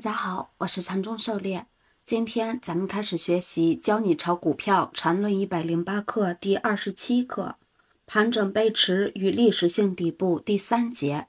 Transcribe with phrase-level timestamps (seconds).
[0.00, 1.66] 大家好，我是禅中狩猎。
[2.06, 7.56] 今天咱们开始学习《教你炒股票禅论一百零八课》第二十七课
[8.08, 11.26] “盘整背驰与历史性底部”第三节。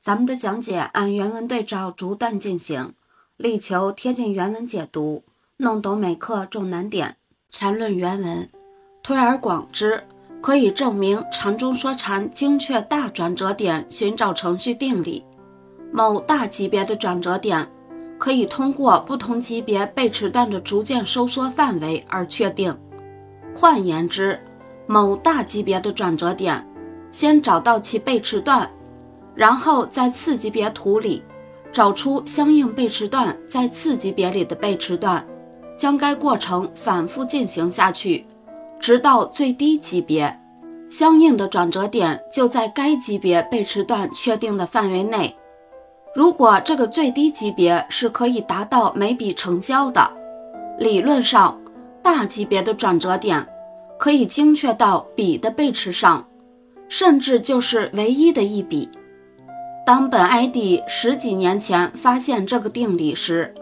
[0.00, 2.92] 咱们的讲解按原文对照逐段进行，
[3.36, 5.22] 力求贴近原文解读，
[5.58, 7.18] 弄懂每课重难点。
[7.50, 8.48] 禅论原文，
[9.00, 10.02] 推而广之，
[10.42, 15.24] 可以证明禅中说禅精确大转折点寻找程序定理。
[15.92, 17.70] 某大级别的转折点，
[18.18, 22.76] 可以通过不同级别背驰段的逐渐收缩范围而确定。
[23.54, 24.38] 换言之，
[24.86, 26.66] 某大级别的转折点，
[27.10, 28.68] 先找到其背驰段，
[29.34, 31.22] 然后在次级别图里
[31.72, 35.24] 找出相应背驰段在次级别里的背驰段，
[35.76, 38.26] 将该过程反复进行下去，
[38.80, 40.36] 直到最低级别，
[40.90, 45.34] 相应的转折点就在该级别背驰段确定的范围内。
[46.18, 50.10] 如果这个最低级别是可以达到每笔成交的，
[50.76, 51.56] 理论上
[52.02, 53.46] 大级别的转折点
[54.00, 56.26] 可以精确到笔的背驰上，
[56.88, 58.90] 甚至就是唯一的一笔。
[59.86, 63.54] 当本 ID 十几年前发现这个定理时，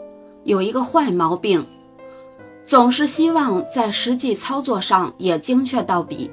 [0.44, 1.62] 有一个坏毛病，
[2.64, 6.30] 总是希望在实际操作上也精确到笔，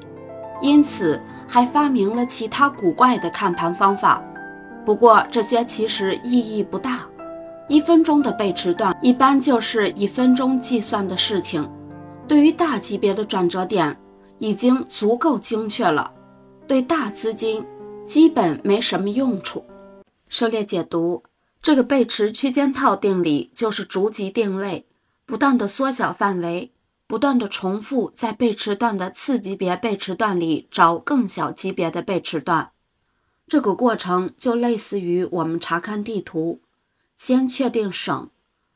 [0.62, 4.24] 因此还发明了其他古怪的看盘方法。
[4.86, 7.08] 不过这些其实意义不大，
[7.70, 11.70] 一分钟的背驰段一般就是一分钟计算的事情，
[12.28, 13.98] 对于大级别的转折点
[14.40, 16.12] 已经足够精确了，
[16.68, 17.66] 对大资金
[18.06, 19.64] 基本没什么用处。
[20.28, 21.24] 狩猎解读
[21.62, 24.86] 这个背驰区间套定理就是逐级定位，
[25.26, 26.74] 不断的缩小范围，
[27.08, 32.72] 不断的重复在背驰段的次级别背驰段里找更小级别的背驰段。
[33.48, 36.62] 这个过程就类似于我们查看地图，
[37.18, 38.30] 先确定省、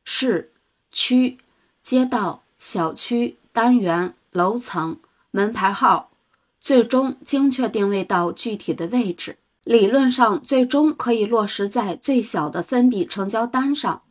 [0.04, 0.52] 市、
[0.92, 1.38] 区、
[1.82, 5.00] 街道、小区、单元、楼层、
[5.32, 6.12] 门牌号，
[6.60, 9.38] 最终精确定位到具体的位置。
[9.64, 14.04] 理论上，最终可以落实在最小的分笔成交单上，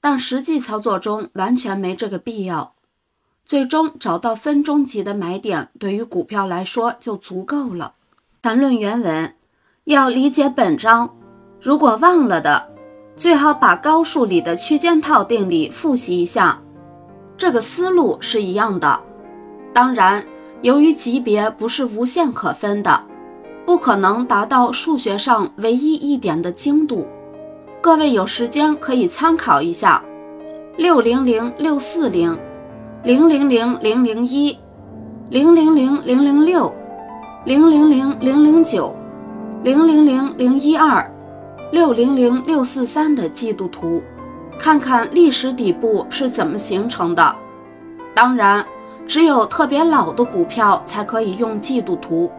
[0.00, 2.74] 但实际操作中完全没这个必要。
[3.44, 7.94] 最终找到分钟级的买点，对于股票来说就足够了。
[8.40, 9.34] 谈论原文。
[9.88, 11.08] 要理解本章，
[11.62, 12.62] 如果忘了的，
[13.16, 16.60] 最好把高数里的区间套定理复习一下。
[17.38, 19.00] 这个思路是一样的。
[19.72, 20.22] 当然，
[20.60, 23.00] 由于级别不是无限可分的，
[23.64, 27.06] 不可能达到数学上唯一一点的精度。
[27.80, 30.04] 各位有时间可以参考一下：
[30.76, 32.38] 六零零六四零，
[33.04, 34.54] 零零零零零一，
[35.30, 36.70] 零零零零零六，
[37.46, 38.94] 零零零零零九。
[39.64, 41.04] 零零零零一二，
[41.72, 44.00] 六零零六四三的季度图，
[44.56, 47.34] 看看历史底部是怎么形成的。
[48.14, 48.64] 当然，
[49.08, 52.30] 只有特别老的股票才可以用季度图，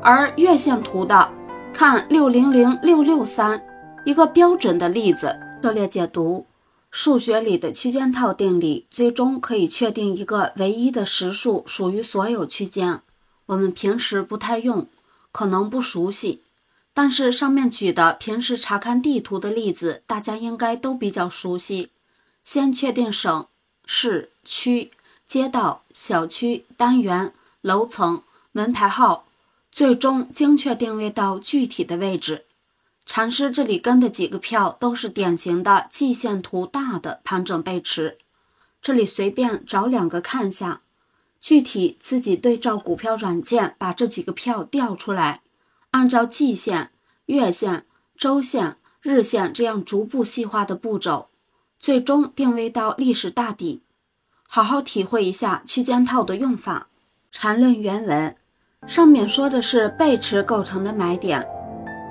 [0.00, 1.28] 而月线图的，
[1.70, 3.62] 看六零零六六三，
[4.06, 5.36] 一个标准的例子。
[5.62, 6.46] 热烈解读，
[6.90, 13.00] 数学里的区间套定理，最终可以确定一个唯一的实数属于所有区间。
[13.46, 14.86] 我们平时不太用，
[15.30, 16.40] 可能不熟悉。
[16.96, 21.90] 但是上面举的平时查看地图的例子，大家应该都比较熟悉。
[22.44, 23.46] 先确定省、
[23.84, 24.92] 市、区、
[25.26, 28.22] 街道、小区、单元、楼层、
[28.52, 29.26] 门牌号，
[29.72, 32.44] 最终精确定位到具体的位置。
[33.06, 38.18] 禅师这里跟的几个票都是典型的季线图大的盘整背驰。
[38.80, 40.82] 这里随便找两个看下，
[41.40, 45.40] 具体自己对照股票软件把这几个票调出来。
[45.94, 46.90] 按照季线、
[47.26, 47.84] 月线、
[48.18, 51.28] 周线、日线这样逐步细化的步骤，
[51.78, 53.84] 最终定位到历史大底，
[54.48, 56.88] 好好体会一下区间套的用法。
[57.30, 58.34] 缠论原文
[58.88, 61.46] 上面说的是背驰构成的买点，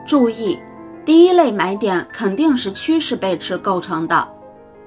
[0.07, 0.57] 注意，
[1.05, 4.25] 第一类买点肯定是趋势背驰构成的，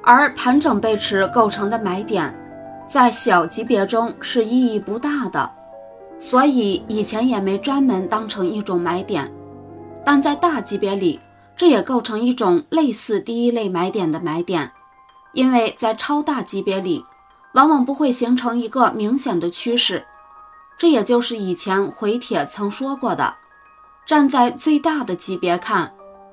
[0.03, 2.35] 而盘整背驰构成的买点，
[2.89, 5.53] 在小级别中是意义不大的。
[6.19, 9.31] 所以以前也没专门当成一种买点，
[10.05, 11.21] 但在大级别里，
[11.57, 14.71] 这也构成一种类似第一类买点的买点，
[15.33, 17.05] 因为在超大级别里，
[17.55, 20.05] 往往不会形成一个明显的趋势。
[20.79, 23.35] 这也就是以前回帖曾说过的，
[24.07, 25.93] 站在最大的级别看，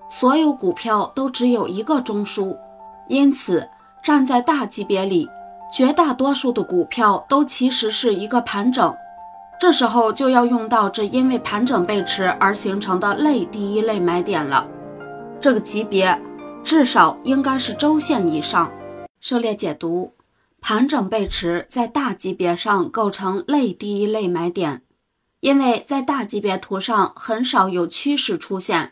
[0.09, 2.57] 所有股票都只有一个中枢，
[3.07, 3.67] 因此
[4.03, 5.29] 站在大级别里，
[5.73, 8.93] 绝大多数的股票都其实是一个盘整。
[9.63, 14.67] 这时候就要用到这因为盘整背驰而形成的类第一类买点了。
[15.39, 16.21] 这个级别
[16.65, 18.69] 至少应该是周线以上。
[19.21, 20.11] 狩猎解读：
[20.59, 24.81] 盘整背驰在大级别上构成类第一类买点，
[25.39, 28.91] 因为在大级别图上很少有趋势出现。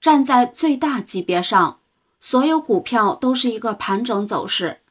[0.00, 1.80] 站在最大级别上，
[2.20, 4.82] 所有股票都是一个盘整走势，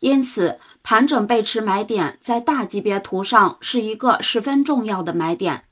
[0.00, 5.64] 因此盘整背驰买点在大级别图上是一个十分重要的买点。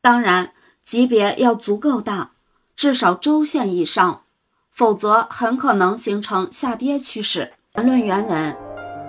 [0.00, 2.30] 当然，级别要足够大。
[2.74, 4.22] 至少周线以上，
[4.70, 7.52] 否则很可能形成下跌趋势。
[7.76, 8.56] 言论原文：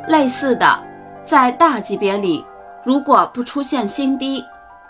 [0.08, 0.84] 类似的，
[1.26, 2.46] 在大级别里，
[2.86, 4.44] 如果不出现新低，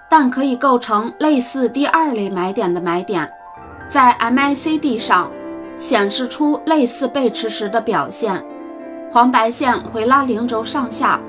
[0.10, 3.32] 但可以构成类似第二类买点的买点，
[3.88, 5.32] 在 MACD 上
[5.78, 8.44] 显示出类似背驰时的表现，
[9.14, 11.22] 黄白线回拉零轴上下，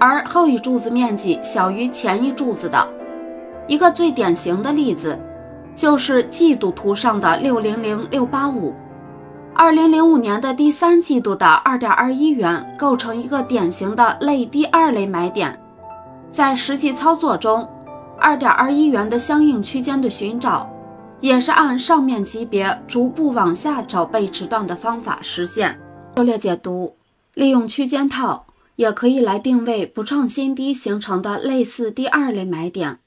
[0.00, 2.88] 而后一柱子面积小于前一柱子的，
[3.66, 5.18] 一个最典型的例子。
[5.74, 8.74] 就是季度图上的六零零六八五，
[9.54, 15.56] 二零零五年的第三季度的二点二一元构成一个典型的类第二类买点，
[16.30, 17.68] 在实际操作中，
[18.18, 20.66] 二点二一元的相应区间的寻找，
[21.20, 25.78] 也是按上面级别逐步往下找背驰段的方法实现。
[26.16, 26.92] 狩猎解读：
[27.38, 32.98] 利用区间套也可以来定位不创新低形成的类似第二类买点，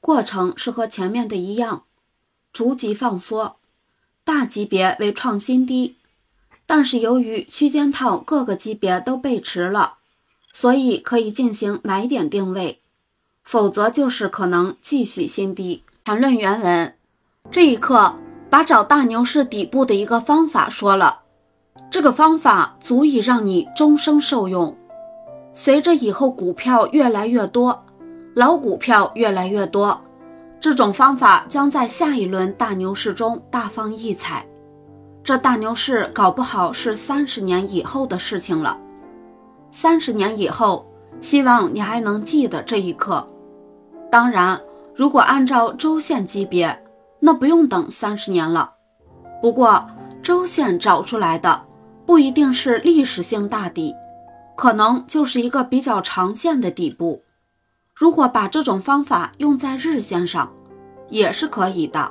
[0.00, 1.82] 过程是和前面的一样。
[2.50, 3.56] 逐级放缩，
[4.24, 5.96] 大级别为创新低，
[6.64, 9.96] 但是由于区间套各个级别都背驰了，
[10.50, 12.80] 所以可以进行买点定位，
[13.42, 15.82] 否则就是可能继续新低。
[16.02, 16.96] 谈论原文，
[17.52, 18.16] 这一刻
[18.48, 21.23] 把找大牛市底部的一个方法说了，
[21.90, 24.76] 这个方法足以让你终生受用。
[25.52, 27.84] 随着以后股票越来越多，
[28.34, 30.00] 老股票越来越多。
[30.60, 34.46] 这种方法将在下一轮大牛市中大放异彩，
[35.22, 38.78] 这大牛市搞不好是三十年以后的事情了。
[39.70, 43.26] 三十年以后，希望你还能记得这一刻。
[44.10, 44.60] 当然，
[44.94, 46.82] 如果按照周线级别，
[47.20, 48.72] 那不用等三十年了。
[49.42, 49.86] 不过，
[50.24, 51.62] 周线找出来的
[52.06, 53.94] 不一定是历史性大底，
[54.56, 57.22] 可能就是一个比较长线的底部。
[57.94, 60.50] 如果把这种方法用在日线上，
[61.10, 62.10] 也是可以的，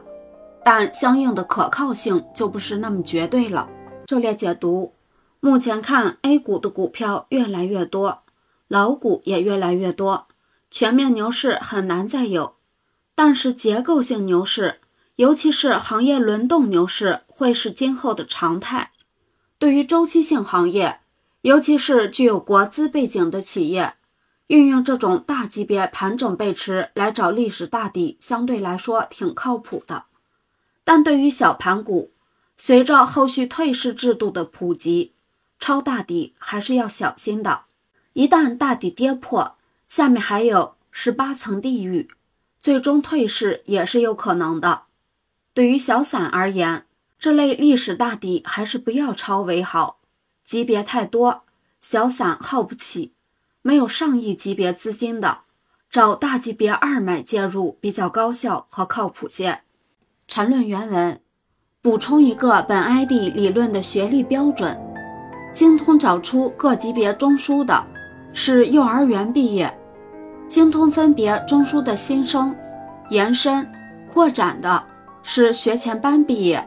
[0.63, 3.67] 但相应的可靠性就不是那么绝对了。
[4.05, 4.93] 这列解读：
[5.39, 8.21] 目前看 A 股的股票越来越多，
[8.67, 10.27] 老股也越来越多，
[10.69, 12.53] 全面牛市很难再有。
[13.15, 14.81] 但是结构性牛市，
[15.15, 18.91] 尤其是行业轮动牛市，会是今后的常态。
[19.59, 21.01] 对于周期性行业，
[21.41, 23.95] 尤其是具有国资背景的企业。
[24.47, 30.05] 运用这种大级别盘整背驰来找历史大底，相对来说挺靠谱的。
[30.83, 32.11] 但对于小盘股，
[32.57, 35.13] 随着后续退市制度的普及，
[35.59, 37.61] 抄大底还是要小心的。
[38.13, 39.55] 一旦大底跌破，
[39.87, 42.09] 下面还有十八层地狱，
[42.59, 44.83] 最终退市也是有可能的。
[45.53, 46.85] 对于小散而言，
[47.19, 49.99] 这类历史大底还是不要抄为好，
[50.43, 51.43] 级别太多，
[51.79, 53.13] 小散耗不起。
[53.61, 55.41] 没有上亿级别资金的，
[55.91, 59.61] 找大级别二买介入比较高效和靠谱些。
[60.27, 61.21] 缠论原文，
[61.81, 64.75] 补充一个本 ID 理论的学历标准：
[65.53, 67.85] 精通找出各级别中枢的，
[68.33, 69.69] 是幼儿园毕业；
[70.47, 72.55] 精通分别中枢的新生、
[73.09, 73.65] 延伸、
[74.11, 74.83] 扩展的，
[75.23, 76.59] 是学前班毕业；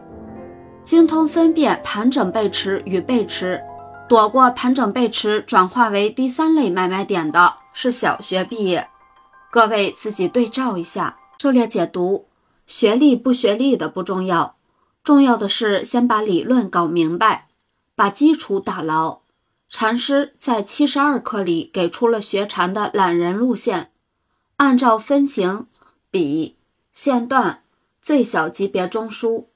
[0.82, 3.62] 精通分辨盘整背驰与背驰。
[4.08, 8.88] 躲过盘整背驰，转化为第三类买卖点的是小学毕业，
[9.50, 11.18] 各位自己对照一下。
[11.38, 12.26] 狩猎解读，
[12.66, 14.56] 学历不学历的不重要，
[15.04, 17.48] 重要的是先把理论搞明白，
[17.94, 19.20] 把基础打牢。
[19.68, 23.90] 禅师在七十二课里给出了学禅的懒人路线，
[24.56, 25.66] 按照分型、
[26.10, 26.56] 比、
[26.92, 27.62] 线段、
[28.06, 29.46] 最小级别中枢、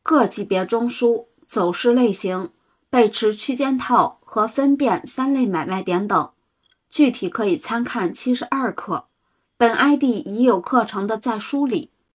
[0.00, 2.52] 各级别中枢、走势类型。
[2.88, 6.30] 背驰区间套和分辨三类买卖点等，
[6.88, 9.06] 具体可以参看七十二课。
[9.56, 11.90] 本 ID 已有课程的在梳理。